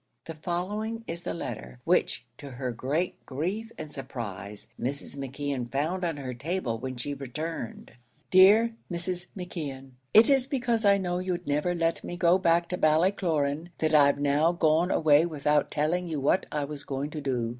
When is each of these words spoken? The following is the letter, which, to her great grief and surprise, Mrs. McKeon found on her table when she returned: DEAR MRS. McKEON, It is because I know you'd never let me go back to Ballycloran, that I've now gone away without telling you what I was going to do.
The 0.25 0.33
following 0.33 1.03
is 1.05 1.21
the 1.21 1.35
letter, 1.35 1.77
which, 1.83 2.25
to 2.39 2.49
her 2.53 2.71
great 2.71 3.23
grief 3.27 3.71
and 3.77 3.91
surprise, 3.91 4.65
Mrs. 4.81 5.15
McKeon 5.15 5.71
found 5.71 6.03
on 6.03 6.17
her 6.17 6.33
table 6.33 6.79
when 6.79 6.97
she 6.97 7.13
returned: 7.13 7.91
DEAR 8.31 8.73
MRS. 8.91 9.27
McKEON, 9.37 9.91
It 10.11 10.27
is 10.27 10.47
because 10.47 10.85
I 10.85 10.97
know 10.97 11.19
you'd 11.19 11.45
never 11.45 11.75
let 11.75 12.03
me 12.03 12.17
go 12.17 12.39
back 12.39 12.67
to 12.69 12.79
Ballycloran, 12.79 13.67
that 13.77 13.93
I've 13.93 14.17
now 14.19 14.51
gone 14.53 14.89
away 14.89 15.27
without 15.27 15.69
telling 15.69 16.07
you 16.07 16.19
what 16.19 16.47
I 16.51 16.63
was 16.63 16.83
going 16.83 17.11
to 17.11 17.21
do. 17.21 17.49